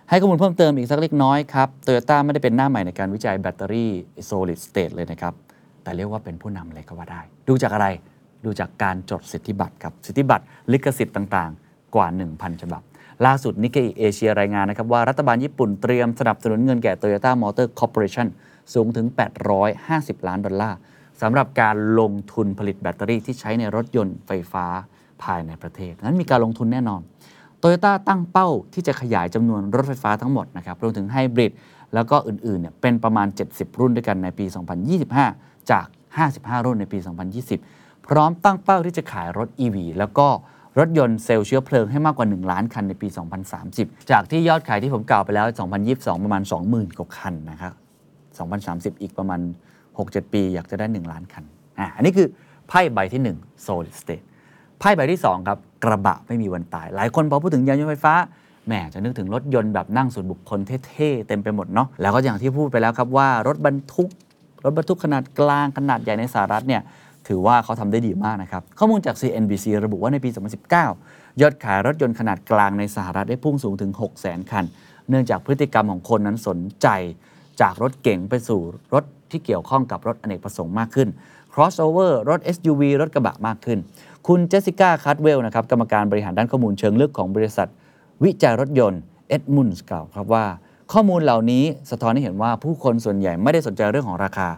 [0.09, 3.91] ให้ข้อมูลเพิ่มเติมอีกสักเล็กน้อยครับโตโยต้าไม่ได้เป็นหน้าใหม่ในการวิจัยแบตเตอรี่
[4.29, 5.35] solid state เลยนะครับ
[5.83, 7.87] แต่เรียกว่าเป็นผู้นำเลยก็ว่าได้ ดูจากอะไร
[8.45, 12.83] ดูจากการจดสิทธิบัตรครับ สิทธิบัตรลิขสิทธิ์ต่างๆ กว่า 1,000 ฉบับ
[13.27, 18.29] ล่าสุด Nikkei Asia รายงานนะครับว่ารัฐบาลญี่ปุ่นเตรียมสนับสนุนเงินแก่ Toyota Motor Corporation
[18.75, 19.07] สูงถึง
[19.67, 20.79] 850 ล้านดอลลาร์
[21.23, 24.67] สำหรับการลงทุนผลิตแบตเตอรี่ที่ใช้ในรถยนต์ไฟฟ้า
[25.23, 27.01] ภายในประเทศนั้นมีการลงทุนแน่นอน
[27.59, 31.53] โตโยต้าตั้งเป้าที่จะขยายจำนวนรถไฟฟ้าทั้งหมดนะครับรวมถึงไฮบริด
[31.95, 34.45] แล้วก็อื่นๆเนี่ยเป็นประมาณ 70 รุ่นด้วยกันในปี
[35.09, 35.87] 2025 จาก
[36.27, 36.99] 55 รุ่นในปี
[37.53, 40.29] 2020 พร้อมตั้งเป้าที่จะขายรถ EV แล้วก็
[40.79, 43.09] รถยนต์เซลล์เชื้อเพลิงให้มากกว่า 1 ล้านคันในปี
[43.59, 45.47] 2030 จากที่ยอดขายที่ผมกล่าวไปแล้ว
[45.87, 47.73] 2022 ประมาณ 20,000 กว่าคันนะครับ
[48.93, 49.41] 2030 อีกประมาณ
[49.87, 51.45] 6-7 ปี อยากจะได้ 1 ล้านคัน
[51.79, 52.29] อะอันนี้คือ
[52.69, 54.25] ไพ่ใบที่ 1 solid state
[54.79, 58.15] ไพ่ใบที่ 2 ครับกระบะไม่มีวันตาย หลายคนพอพูดถึงยานยนต์ไฟฟ้า
[58.67, 64.09] แหมจะนึกถึงรถยนต์แบบนั่งส่วนบุคคลเท่ๆเต็มไปหมดเนาะแล้วก็อย่างที่พูดไปแล้วครับว่ารถบรรทุก
[64.65, 66.83] รถบรรทุกขนาดกลางขนาดใหญ่ในสหรัฐเนี่ย
[67.29, 70.31] ถือว่าเขาทำได้ดีมากนะครับ ข้อมูลจาก CNBC ระบุว่าในปี
[70.85, 74.65] 2019 ยอดขายรถยนต์ขนาดกลางในสหรัฐได้พุ่งสูงถึง 600,000 คัน
[75.09, 76.89] เนื่องจากพฤติกรรมของคนนั้นสนใจ
[77.61, 78.61] จากรถเก๋งไปสู่
[78.95, 81.09] รถที่เกี่ยวข้องกับรถอเนกประสงค์มากขึ้น
[81.53, 83.79] crossover รถ SUV รถกระบะมากขึ้น
[84.33, 87.69] คุณเจสสิก้าคัตเวลนะครับกรรมการบริหารด้านข้อมูลเชิงลึกของบริษัท
[88.25, 90.45] วิจัยรถยนต์เอ็ดมุนส์กล่าวครับว่า
[90.93, 94.49] ข้อมูลเหล่านี้สะท้อนให้เห็นว่าผู้คนส่วนใหญ่ไม่ได้สนใจเรื่องของราคา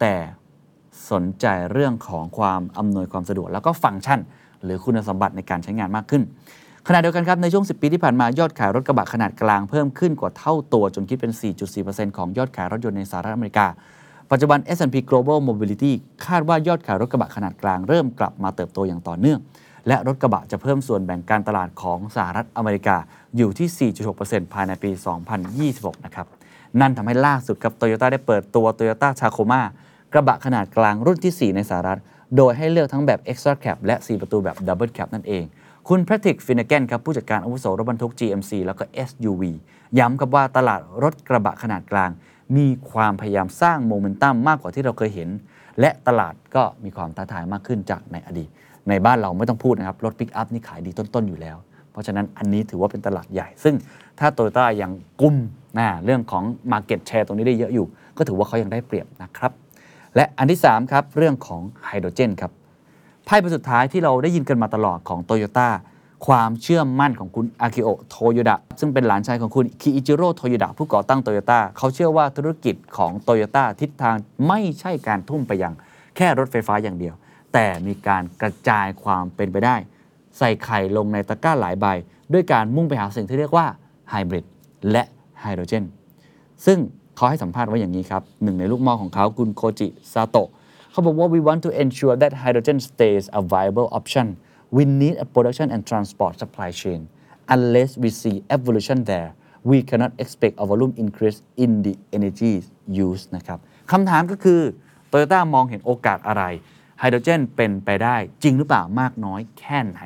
[0.00, 0.14] แต่
[1.10, 4.20] สนใจเรื่องของความอำนวยความสะดวก แล้วก็ฟังก์ชัน
[4.64, 6.22] หรือคุณสมบัติในการใช้งานมากขึ้น
[6.88, 11.32] ขณะเดียวกันครับ ในช่วง 10 ปีที่ผ่านมายอดขายรถกระบะขนาดกลางเพิ่มขึ้นกว่าเท่าตัวจนคิดเป็น
[11.74, 13.66] 4.4%ของยอดขายรถยนต์ในสหรัฐอเมริกา
[14.32, 15.92] ปัจจุบัน S&P Global Mobility
[16.26, 19.38] คาดว่ายอดขายรถกระบะขนาดกลางเริ่มกลับมาเติบโตอย่างต่อเนื่อง
[19.88, 22.96] และรถกระบะจะเพิ่มส่วนแบ่งการตลาดของสหรัฐอเมริกา
[23.36, 24.90] อยู่ที่ 4.6%ภายในปี
[25.48, 26.26] 2026 นะครับ
[26.80, 29.62] นั่นทำให้ล่าสุดครับโตโยต้าได้เปิดตัว Toyota Tacoma
[30.12, 32.00] กระบะขนาดกลางรุ่นที่ 4 ในสหรัฐ
[32.36, 35.44] โดยให้เลือกทั้งแบบ Extra Cab และ 4 ประตูแบบ Double Cab นั่นเอง
[35.88, 39.42] คุณแพทริกฟินเกนครับผู้จัดการอาวุโสรถบรรทุก GMC แล้วก็ SUV
[39.98, 42.10] ย้ำครับว่าตลาดรถกระบะขนาดกลาง
[42.56, 45.28] มีความพยายามสร้างโมเมนตัมมากกว่าที่เราเคยเห็น
[45.80, 48.48] และตลาดก็มีความท้าทายมากขึ้นจากในอดีต
[48.88, 51.56] ในบ้านเราไม่ต้องพูดนะครับ รถปิกอัพนี่ขายดีต้น ๆ อยู่แล้ว
[51.92, 53.74] เพราะฉะนั้นอันนี้ถือว่าเป็นตลาดใหญ่ ซึ่ง
[54.18, 55.36] ถ้าโตโยต้ายังกุม
[55.78, 57.86] นะเรื่องของ Market Share ตรงนี้ได้เยอะอยู่
[58.16, 59.52] ก็ถือว่าเขายังได้เปรียบนะครับ
[60.16, 62.52] และอันที่3ครับเรื่องของไฮโดรเจนครับ
[63.24, 65.68] ไพ่ใบสุดท้ายที่เราได้ยินกันมาตลอดของโตโยต้า
[66.26, 74.16] ความเชื่อมั่นของคุณอากิโอโตโยดะซึ่งเป็นหลานชายของคุณคิอิจิโร่โตโยดะผู้ก่อตั้งโตโยต้าเขาเชื่อว่าธุรกิจของโตโยต้าทิศทาง
[74.48, 75.74] ไม่ใช่การทุ่มไปยัง
[76.16, 77.14] แค่รถไฟฟ้าอย่างเดียว
[77.52, 79.76] แต่มีการกระจายความเป็นไปได้
[80.38, 81.86] ใส่ไข่ลงในตะกร้าหลายใบ
[82.32, 83.66] ด้วยการมุ่งไปหาสิ่งที่เรียกว่า
[84.10, 84.44] ไฮบริด
[84.90, 85.02] และ
[85.40, 85.84] ไฮโดรเจน
[86.66, 86.78] ซึ่ง
[87.16, 90.48] เขาให้สัมภาษณ์ไว้อย่างนี้ครับหนึ่งในลูกมอของเขาคุณโคจิซาโตะ
[90.90, 94.26] เขาบอกว่า we want to ensure that hydrogen stays a viable option
[94.76, 97.00] we need a production and transport supply chain
[97.54, 99.30] unless we see evolution there
[99.70, 102.54] we cannot expect a volume increase in the energy
[103.06, 103.58] use นะครับ
[103.90, 104.60] คำถามก็คือ
[105.10, 106.42] Toyota มองเห็นโอกาสอะไร
[107.00, 110.00] ไฮโดรเจนเป็นไปได้จริงหรือเปล่ามากน้อยแค่ไหน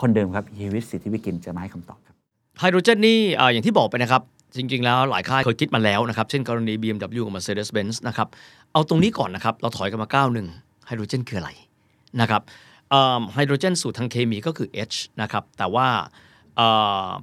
[0.00, 2.14] คนเดิมครับฮีวิตสิทธิวิกินจะมาให้คำตอบครับ
[2.60, 4.22] ไฮโดรเจนนี่อ่าอย่างที่บอกไปนะครับ
[4.56, 8.28] จริง ๆ แล้วหลายค่ายเคยคิดมาแล้วนะครับ เช่นกรณี BMW กับ Mercedes-Benz นะครับ
[8.72, 10.46] เอาตรงนี้ก่อนนะครับ เราถอยกันมาก้าวหนึ่ง
[10.86, 11.50] ไฮโดรเจนคืออะไร
[12.20, 12.42] นะครับ
[13.34, 15.88] ไฮโดรเจนสูตรทางเคมีก็คือ H นะครับแต่ว่า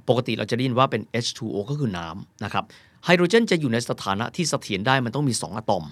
[0.08, 2.64] ปกติเราจะได้ยินว่าเป็น H2O ก็คือน้ำนะครับ
[3.04, 5.84] ไฮโดรเจนจะอยู่ในสถานะที่เสถียรได้มันต้องมี 2อะตอม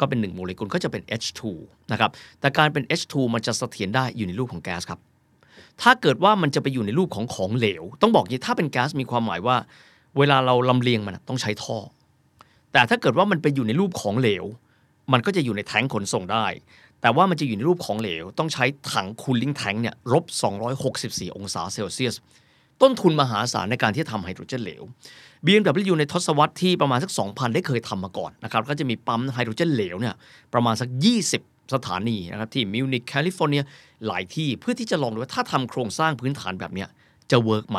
[0.00, 1.40] ก็เป็น 1 โมเลกุลก็จะเป็น H2
[1.92, 5.00] นะครับแต่การเป็น H2 มันจะเสถียรได้อยู่ในรูปของแก๊สครับ
[5.82, 9.56] ถ้าเกิดว่ามันจะไปอยู่ในรูปของของเหลว ต้องบอกว่างนี้ถ้าเป็นแก๊สมีความหมายว่า
[10.18, 11.78] เวลาเราลำเลียงมันต้องใช้ท่อ
[12.72, 14.44] แต่ถ้าเกิดว่ามันไปอยู่ในรูปของเหลว
[15.12, 16.46] มันก็จะอยู่ในแทงขนส่งได้
[17.04, 20.24] แต่ว่ามันจะอยู่ในรูปของเหลว ต้องใช้ถัง cooling tank เนี่ยลบ
[20.80, 22.14] 264 องศาเซลเซียส
[22.82, 24.82] ต้นทุนมหาศาลในการที่จะทำไฮโดรเจนเหลว
[25.46, 30.14] BMW ในทศวรรษที่ประมาณสัก 2,000 ได้เคยทำมาก่อนนะครับ ก็จะมีปั๊มไฮโดรเจนเหลวเนี่ย
[30.52, 30.88] ประมาณสัก
[31.30, 33.62] 20 สถานีนะครับที่มิวนิกแคลิฟอร์เนีย
[34.06, 36.88] หลายที่เพื่อที่จะลองดูว่าถ้าทำโครงสร้างพื้นฐานแบบเนี้ย
[37.30, 37.78] จะ work ไหม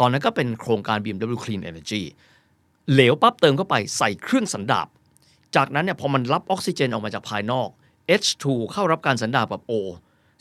[0.00, 2.02] ตอนนั้นก็เป็นโครงการ BMW Clean Energy
[2.92, 4.86] เหลวปั๊บเติมเข้าไปใส่เครื่องสันดาป
[5.56, 7.68] จากนั้นเนี่ยพอมันรับออกซิเจนออกมาจากภายนอก
[8.20, 9.72] H2 เข้ารับการสันดาบกับ O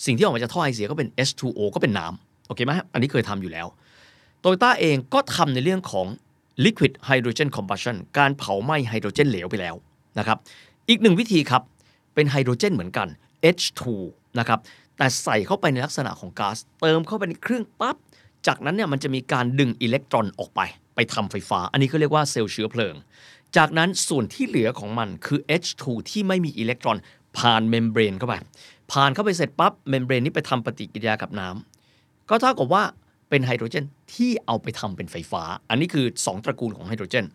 [0.06, 3.68] สิ่งที่ออกมาจากท่อไอเสียก็เป็น H2O ก็เป็นน้ำโอเคไหมอันนี้เคยทำอยู่แล้ว
[4.40, 6.08] โตโยต้าเองก็ทำในเรื่องของ
[6.66, 9.76] liquid hydrogen combustion การเผาไหม้ไฮโดรเจนเหลวไปแล้ว
[10.20, 10.38] นะครับ
[10.90, 11.62] อีกหนึ่งวิธีครับ
[12.16, 13.08] เป็นไฮโดรเจนเหมือนกัน
[13.56, 13.82] H2
[14.40, 14.60] นะครับ
[14.98, 17.96] แต่ใส่เข้าไปในลักษณะของก๊าซเติมเข้าไปในเครื่องปั๊บ
[18.48, 20.62] จากนั้นเนี่ยมันจะมีการดึงอิเล็กตรอนออกไป
[20.96, 22.96] ไปทำไฟฟ้า อันนี้เขาเรียกว่าเซลล์เชื้อเพลิง
[23.58, 26.98] จากนั้นส่วนที่เหลือของมันคือ H2 ที่ไม่มีอิเล็กตรอน
[27.40, 28.36] ผ่าน membrane เข้าไป
[28.92, 32.84] ผ่านเข้าไปเสร็จปั๊บ membrane นี้ไปทำปฏิกิริยากับน้ำก็เท่ากับว่า
[33.30, 37.26] เป็นไฮโดรเจนที่เอาไปทำเป็นไฟฟ้า อันนี้คือ 2 ตระกูลของไฮโดรเจน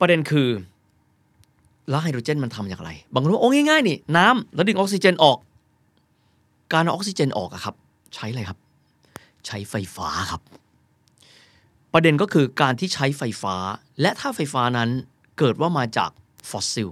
[0.00, 0.48] ประเด็นคือ
[1.90, 5.38] แล้วไฮโดรเจนมันทำอย่างไร บางคนว่าโอ้ง่ายๆนี่น้ำแล้วดึงออกซิเจนออก
[6.72, 7.74] การเอาออกซิเจนออกอะครับ
[8.14, 8.58] ใช้อะไรครับ
[9.46, 10.42] ใช้ไฟฟ้าครับ
[11.92, 13.54] ประเด็นก็คือการที่ใช้ไฟฟ้า
[14.00, 14.88] และถ้าไฟฟ้านั้น
[15.38, 16.10] เกิดว่ามาจาก
[16.50, 16.90] ฟอสซิล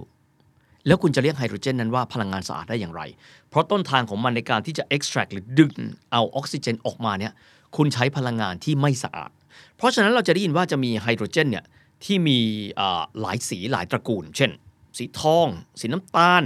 [0.87, 3.01] แล้วคุณจะเรียกไฮโดรเจนนั้นว่าพลังงานสะอาดได้อย่างไร
[3.49, 5.73] เพราะต้นทางของมันในการที่จะ extract หรือดึง
[6.11, 7.33] เอาออกซิเจนออกมาเนี่ย
[7.75, 9.31] คุณใช้พลังงานที่ไม่สะอาด
[9.77, 11.65] เพราะฉะนั้นเราจะได้ยินว่าจะมีไฮโดรเจนเนี่ย
[12.03, 12.39] ที่มี
[12.79, 14.51] อ่าหลายสีหลายตระกูล เช่น
[14.97, 15.47] สีทอง
[15.79, 16.43] สีน้ำตาล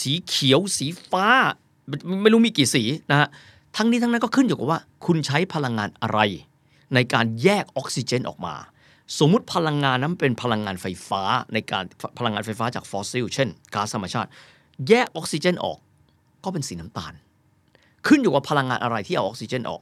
[0.00, 1.26] สีเขียว สีฟ้า
[1.88, 3.28] ไม่ไม่รู้มีกี่สีนะฮะ
[3.76, 6.20] ทั้งนี้ทั้งนั้นก็ขึ้นอยู่กับว่า คุณใช้พลังงานอะไร
[6.94, 8.54] ในการแยกออกซิเจนออกมา
[9.18, 11.84] สมมุติพลังงานนั้นเป็นพลังงานไฟฟ้าในการ
[12.18, 14.28] พลังงานไฟฟ้าจากฟอสซิล เช่นก๊าซธรรมชาติ
[14.88, 15.78] แยกออกซิเจนออก
[16.44, 17.12] ก็เป็นสีน้ำตาล
[18.06, 19.80] ขึ้นอยู่กับพลังงานอะไรที่เอาออกซิเจนออก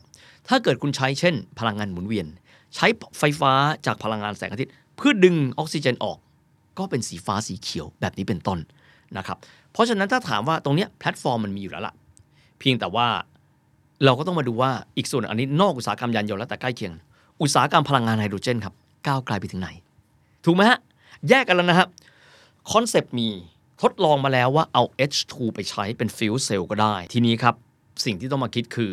[0.49, 2.27] ถ้าเกิดคุณใช้เช่น พลังงานหมุนเวียน
[2.75, 2.87] ใช้
[3.19, 3.53] ไฟฟ้า
[3.87, 6.19] จากพลังงานแสงอาทิตย์ เพื่อดึงออกซิเจนออก
[6.79, 8.59] ก็เป็นสีฟ้าสีเขียวแบบนี้เป็นต้น
[9.17, 9.39] นะครับ
[9.73, 11.95] เพราะฉะนั้นถ้าถามว่าตรงเนี้ยแพลตฟอร์มมันมีอยู่แล้วล่ะ
[12.59, 13.07] เพียงแต่ว่า
[14.05, 16.93] เราก็ต้องมาดูว่าอีกส่วนอันนี้นอกอุตสาหกรรมยานยนต์แล้วแต่ใกล้เคียง
[17.43, 18.75] อุตสาหกรรมพลังงานไฮโดรเจนครับ
[19.07, 19.71] ก้าวไกลไปถึงไหน
[20.45, 20.79] ถูกไหมฮะ
[21.29, 21.89] แยกกันแล้วนะครับ
[22.73, 23.29] concept มี
[23.83, 27.55] ทดลองมาแล้วว่าเอา H2 ไปใช้เป็น fuel cell ก็ได้ ทีนี้ครับ
[28.05, 28.93] สิ่งที่ต้องมาคิดคือ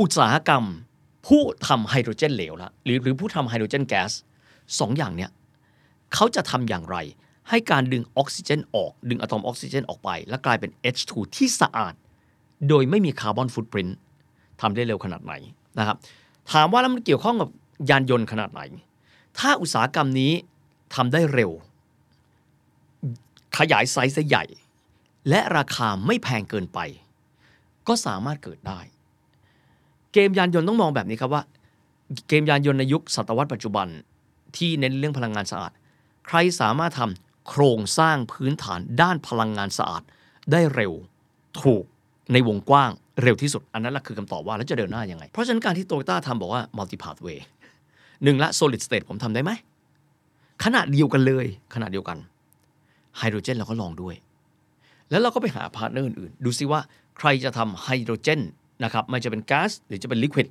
[0.00, 0.64] อุตสาหกรรม
[1.26, 4.12] ผู้ทำไฮโดรเจนเหลวละหรือหรือผู้ทำไฮโดรเจนแก๊ส
[4.78, 5.30] สองอย่างเนี้ย
[6.14, 6.96] เขาจะทำอย่างไร
[7.48, 11.94] ให้การดึงออกซิเจนออก ดึงอะตอมออกซิเจนออกไป แล้วกลายเป็น H2 ที่สะอาด
[12.68, 13.98] โดยไม่มี carbon footprint
[14.60, 15.32] ทำได้เร็วขนาดไหน
[15.78, 15.96] นะครับ
[16.52, 17.48] ถามว่าแล้วมันเกี่ยวข้องกับ
[17.90, 18.60] ยานยนต์ขนาดไหน
[19.38, 20.32] ถ้าอุตสาหกรรมนี้
[20.94, 21.50] ทำได้เร็ว
[23.58, 24.44] ขยายไซส์ใหญ่
[25.28, 26.78] และราคาไม่แพงเกินไป
[27.88, 28.80] ก็สามารถเกิดได้
[30.12, 31.42] เกมยานยนต์ต้องมองแบบนี้ครับว่า
[32.28, 33.86] เกมยานยนต์ในยุคศตวรรษปัจจุบัน
[34.56, 35.72] ที่เน้นเรื่องพลังงานสะอาด
[36.26, 40.02] ใครสามารถทำโครงสร้างพื้นฐานด้านพลังงานสะอาด
[40.52, 40.92] ได้เร็ว
[41.62, 41.84] ถูก
[42.32, 42.90] ในวงกว้าง
[43.22, 47.38] เร็วที่สุด อันนั้นแหละคือคำตอบว่าแล้วจะเดินหน้ายังไง เพราะฉะนั้นการที่โตโยต้าทำบอกว่า multi pathway
[48.24, 49.50] หนึ่งละ solid state ผมทำได้ไหม
[50.64, 52.18] ขนาดเดียวกันเลย ขนาดเดียวกัน
[53.18, 54.14] ไฮโดรเจนเราก็ลองด้วย
[55.10, 56.80] แล้วเราก็ไปหา partner อื่นๆ ดูซิว่า
[57.18, 58.40] ใครจะทำไฮโดรเจน
[58.84, 60.48] นะครับไม่จะเป็นก๊าซหรือจะเป็นลิควิด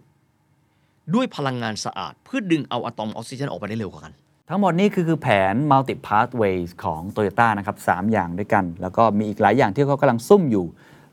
[1.16, 4.14] ด้วยพลังงานสะอาด เพื่อดึงเอาอะตอมออกซิเจนออกไปได้เร็วกว่ากัน
[4.50, 10.66] ทั้งหมดนี้คือคือแผน multi pathways ของ Toyota นะครับ3อย่างด้วยกัน แล้วก็มีอีกหลายอย่างที่เขากำลังซุ่มอยู่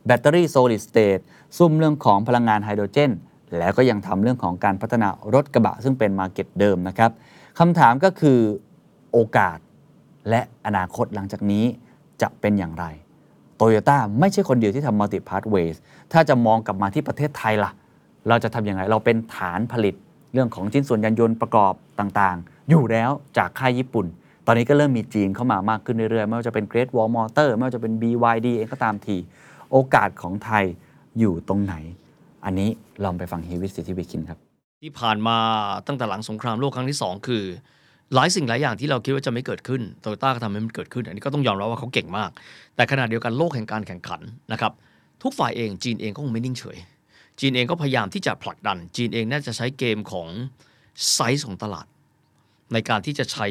[0.07, 1.23] แบตเตอรี่ solid state
[1.59, 3.11] ซุ่มเรื่องของพลังงานไฮโดรเจน
[3.59, 7.11] แล้วก็ยังทำเรื่องของการพัฒนารถกระบะซึ่งเป็นมาเก็ตเดิมนะครับ
[7.59, 8.38] คำถามก็คือ
[9.12, 9.59] โอกาส
[10.31, 11.64] และอนาคตหลังจากนี้
[12.23, 12.85] จะเป็นอย่างไร
[13.57, 15.77] โตโยต้าไม่ใช่คนเดียวที่ทำ multi pathways
[16.12, 17.73] ถ้าจะมองกลับมาที่ประเทศไทยล่ะ
[18.29, 19.95] เราจะทำยังไงเราเป็นฐานผลิต
[20.33, 24.07] เรื่องของชิ้นส่วนยานยนต์ประกอบต่างๆ อยู่แล้วจากค่ายญี่ปุ่น
[24.47, 29.17] ตอนนี้ก็เริ่มมีจีนเข้ามามากขึ้นเรื่อยๆ ไม่ว่าจะเป็น Great Wall Motor ไม่ว่าจะเป็น BYD เองก็ตามที
[29.71, 30.64] โอกาสของไทย
[31.19, 31.75] อยู่ตรงไหน
[32.44, 32.68] อันนี้
[33.04, 34.38] ลองไปฟังเฮวิสสิทธิวิคินครับ
[34.83, 35.38] ที่ผ่านมา
[35.87, 37.44] ตั้งแต่หลังสงครามโลกครั้งที่ 2 คือ
[38.14, 42.30] หลายสิ่งหลายอย่างที่เราคิดว่าจะไม่เกิดขึ้นโตโยต้าก็ทำให้มันเกิดขึ้น อันนี้ก็ต้องยอมรับว่าเขาเก่งมาก
[42.76, 44.20] แต่ขณะเดียวกันโลกแห่งการแข่งขัน
[44.52, 44.72] นะครับ
[45.22, 46.78] ทุกฝ่ายเองจีนเองก็คงไม่นิ่งเฉย
[47.40, 50.28] จีนเองก็พยายามที่จะผลักดัน จีนเองน่าจะใช้เกมของ
[51.12, 51.87] ไซส์ของตลาด
[52.72, 53.46] ในการที่จะใช้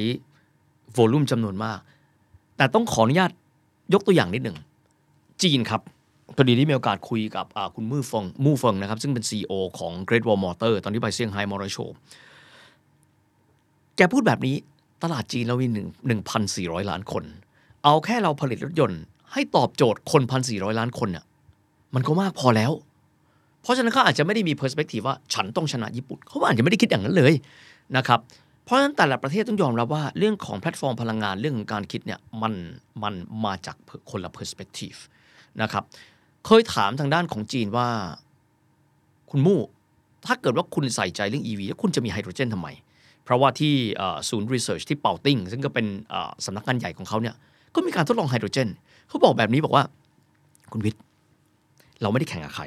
[0.93, 1.79] โวลูมจำนวนมาก
[2.57, 3.31] แต่ต้องขออนุญาต
[3.93, 4.57] ยกตัวอย่างนิดหนึ่ง
[5.43, 5.81] จีนครับ
[6.35, 11.95] พอดีที่มีโอกาสคุยกับคุณมู่เฟิงมู่เฟิงนะครับ ซึ่งเป็น CEO ของ Great Wall Motor ตอนที่ไปเซี่ยงไฮ้มอเตอร์โชว์
[13.95, 14.55] แกพูดแบบนี้
[15.03, 17.23] ตลาดจีนเรามีหนึ่งหนึ่งพันสี่ร้อยล้านคน
[17.83, 19.01] เอาแค่เราผลิตรถยนต์
[19.33, 21.25] ให้ตอบโจทย์คนพันสี่ร้อยล้านคนเนี่ย
[21.95, 22.71] มันก็มากพอแล้ว
[23.61, 27.33] เพราะฉะนั้นเขาอาจจะไม่ได้มี perspective ว่าฉันต้องชนะญี่ปุ่น เขาอาจจะไม่ได้คิดอย่างนั้นเลย
[27.97, 28.19] นะครับ
[28.65, 32.53] เพราะฉะนั้นแต่ละประเทศต้องยอมรับว่าเรื่องของแพลตฟอร์มพลังงานเรื่องของการคิดเนี่ยมัน
[33.03, 33.13] มัน
[33.45, 33.75] มาจาก
[34.11, 34.93] คนละ perspective
[35.61, 35.83] นะครับ
[36.45, 37.87] เคยถามทางด้านของจีนว่า
[39.31, 39.59] คุณมู่
[40.25, 42.67] ถ้าเกิดว่าคุณใส่ใจเรื่อง EV แล้วคุณจะมีไฮโดรเจนทำไม
[43.23, 43.73] เพราะว่าที่
[44.29, 45.85] ศูนย์ research ที่เป่าติ้งซึ่งก็เป็น
[46.45, 47.35] สำนักงานใหญ่ของเขาเนี่ย
[47.75, 48.69] ก็มีการทดลองไฮโดรเจน
[49.07, 49.83] เขาบอกแบบนี้บอกว่า
[50.71, 51.01] คุณวิทย์
[52.01, 52.65] เราไม่ได้แข่งกับใคร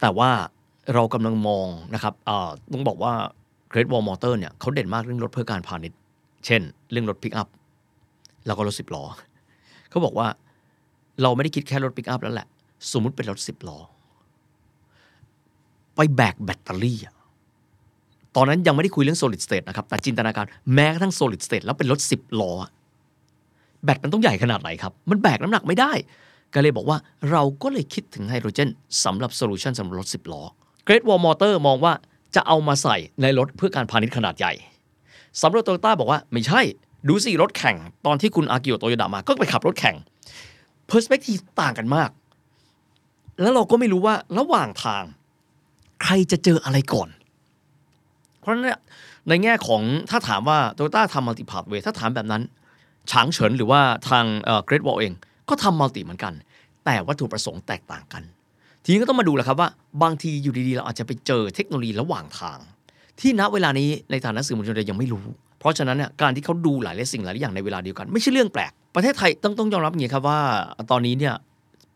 [0.00, 0.30] แต่ว่า
[0.94, 2.14] เรากำลังมองนะครับ
[2.72, 3.12] ต้องบอกว่า
[3.72, 5.98] Great Wall Motor เนี่ยเขาเด่นมากเรื่องรถเพื่อการพาณิชย์
[6.46, 7.48] เช่น เรื่องรถปิกอัพ
[8.46, 9.04] แล้วก็รถสิบล้อ
[9.90, 10.26] เขาบอกว่า
[11.22, 12.48] เราไม่ได้คิดแค่รถปิกอัพแล้วแหละ
[12.92, 13.78] สมมุติเป็นรถสิบล้อ
[15.96, 17.14] ไปแบกแบตเตอรี่อะ
[18.36, 22.52] ตอนนั้นยังไม่ได้คุยเรื่อง solid state นะครับ แต่จินตนาการแม้กระทั่ง solid state แล้วเป็นรถสิบล้อ
[23.84, 25.92] แบตมันต้องใหญ่ขนาดไหนครับ มันแบกน้ำหนักไม่ได้
[26.54, 26.98] ก็เลยบอกว่า
[27.30, 28.68] เราก็เลยคิดถึงไฮโดรเจน
[29.04, 30.42] สำหรับ solution สำหรับรถ10ล้อ
[30.86, 31.92] Great Wall Motor มองว่า
[32.34, 34.52] จะเอามาใส่ในรถเพื่อการพาณิชย์ขนาดใหญ่
[35.42, 36.60] สำหรับโตโยต้าบอกว่าไม่ใช่
[37.08, 39.96] ดูสิรถแข่ง ตอนที่คุณอากิโอโตโยดามาก็ไปขับรถแข่ง
[40.86, 42.10] perspective ต่างกันมาก
[43.40, 45.04] แล้วเราก็ไม่รู้ว่าระหว่างทาง
[46.02, 47.08] ใครจะเจออะไรก่อน
[48.40, 48.66] เพราะฉะนั้น
[49.28, 52.42] ในแง่ของถ้าถามว่าโตโยต้าทำ multi pathway ถ้าถามแบบนั้น
[53.10, 54.24] ฉางเฉิงหรือว่าทาง
[54.64, 55.12] Great Wall เอง
[55.48, 56.32] ก็ทำ multi เหมือนกัน
[56.84, 58.22] แต่วัตถุประสงค์แตกต่างกัน
[58.84, 59.68] ทีนี้ก็ต้องมาดูแหละครับว่า
[60.02, 62.58] บางทีอยู่ดีๆ เราอาจจะไปเจอเทคโนโลยีระหว่างทาง
[63.20, 65.24] ที่ณเวลานี้ในฐานะสื่อมวลชนเรายังไม่รู้
[65.58, 70.40] เพราะฉะนั้นเนี่ยการที่เขาดูหลายๆสิ่งหลายอย่างในเวลาเดียวกัน ไม่ใช่เรื่องแปลกประเทศไทยต้องต้องยอมรับอย่างนี้ครับว่า
[70.90, 71.34] ตอนนี้เนี่ย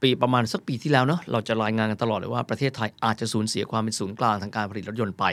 [0.03, 5.25] ปีประมาณสักปีที่แล้วเนาะเราจะรายงานกันตลอดเลยว่าประเทศไทยอาจจะสูญเสียความเป็นศูนย์กลางทางการผลิตรถยนต์ไป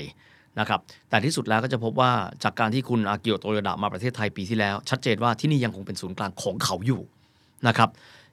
[0.60, 0.80] นะครับ
[1.10, 2.12] แต่ที่สุดแล้วก็จะพบว่า
[2.44, 7.02] จากการที่คุณอากิโอโตโยดะมาประเทศไทยปีที่แล้ว ชัดเจนว่าที่นี่ยังคงเป็นศูนย์กลางของเขาอยู่
[7.68, 7.90] นะครับ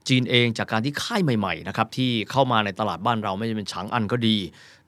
[0.09, 4.37] จีนเองจากการที่ค่ายใหม่ๆนะครับที่เข้ามาในตลาดบ้านเราไม่ว่าจะเป็นฉางอันก็ดี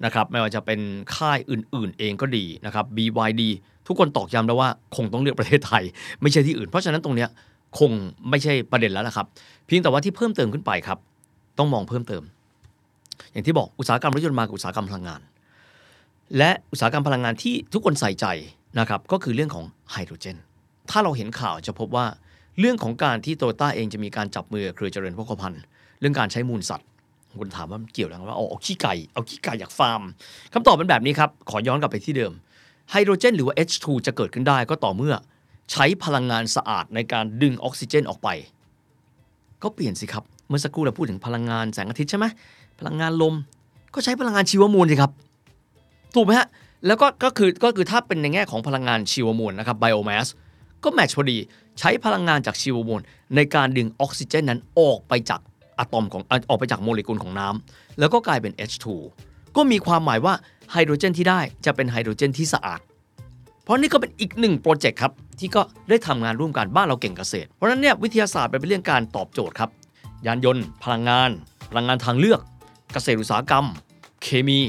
[0.05, 0.81] นะครับไม่ว่าจะเป็น
[1.17, 3.43] ค่ายอื่นๆ เองก็ดีนะครับ BYD
[3.87, 5.85] ทุกคนตอกย้ำแล้วว่าคงต้องเลือกประเทศไทย
[6.23, 7.29] ไม่ใช่ที่อื่น เพราะฉะนั้นตรงเนี้ย
[7.79, 7.91] คง
[8.31, 9.27] ไม่ใช่ประเด็นแล้วนะครับ
[9.67, 10.99] เพียงแต่ว่าที่เพิ่มเติมขึ้นไปครับ
[11.59, 12.23] ต้องมองเพิ่มเติม
[13.33, 15.21] อย่างที่บอกอุตสาหกรรมรถยนต์มากับอุตสาหกรรมพลังงาน
[16.39, 18.27] และอุตสาหกรรมพลังงานที่ทุกคนใส่ใจ
[18.79, 20.37] นะครับก็คือเรื่องของไฮโดรเจน
[20.91, 22.07] ถ้าเราเห็นข่าวจะพบว่า
[22.59, 25.63] เรื่องของการที่โตโยต้าเองจะมีการจับมือเครือเจริญพกพันธ์
[26.01, 26.89] เรื่องการใช้มูลสัตว์
[27.41, 30.03] คุณถามว่ามันเกี่ยวอะไรว่าเอาขี้ไก่เอาขี้ไก่จากฟาร์ม
[30.53, 32.33] คำตอบเป็นแบบนี้ครับ ขอย้อนกลับไปที่เดิม
[32.91, 35.15] ไฮโดรเจนหรือว่า H2 จะเกิดขึ้นได้ก็ต่อเมื่อ
[35.73, 38.29] ใช้พลังงานสะอาดในการดึงออกซิเจนออกไป
[39.63, 42.27] ก็เปลี่ยนสิครับ เมื่อสักครู่เราพูดถึงพลังงานแสงอาทิตย์ใช่ไหม
[42.79, 43.35] พลังงานลม
[43.95, 45.13] ก็ใช้พลังงานชีวมวลสิครับ
[46.15, 46.49] ถูกไหมฮะ
[46.87, 50.27] แล้วก็ก็คือก็คือถ้าเป็นในแง่ของพลังงานชีวมวลนะครับ biomass
[50.85, 51.39] ก็ match พอดี
[51.79, 53.01] ใช้พลังงานจากชีวมวล
[53.37, 55.41] ในการดึงออกซิเจนนั้นออกไปจาก
[55.79, 58.87] อะตอมของออกไปจากโมเลกุลของน้ำแล้วก็กลายเป็น H2
[59.57, 60.35] ก็มีความหมายว่า
[60.73, 62.81] ไฮโดรเจนที่ได้จะเป็นไฮโดรเจนที่สะอาด
[63.65, 69.71] เพราะนี่ก็เป็นอีกหนึ่ง project ครับ ที่ก็ได้ทำงานร่วมกันบ้านเราเก่งเกษตร เพราะฉะนั้นเนี่ยวิทยาศาสตร์เป็นเรื่องการตอบโจทย์ครับ
[70.27, 71.31] ยานยนต์ พลังงาน
[71.71, 72.41] พลังงานทางเลือก
[72.93, 73.67] เกษตรอุตสาหกรรม
[74.23, 74.61] เคมี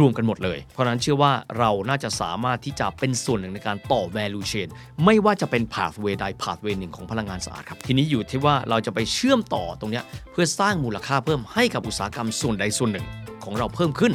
[0.00, 4.68] รวมกันหมดเลย เพราะนั้นเชื่อว่าเราน่าจะสามารถที่จะเป็นส่วนหนึ่งในการต่อ value chain
[5.04, 13.06] ไม่ว่าจะเป็น pathway ใด pathway หนึ่งของพลังงานสะอาดครับ ทีนี้อยู่ที่ว่าเราจะไปเชื่อมต่อตรงนี้เพื่อสร้างมูลค่าเพิ่มให้กับอุตสาหกรรมส่วนใดส่วนหนึ่ง
[13.44, 14.12] ของเราเพิ่มขึ้น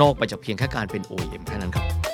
[0.00, 2.07] นอกไปจากเพียงแค่การเป็น OEM แค่นั้นครับ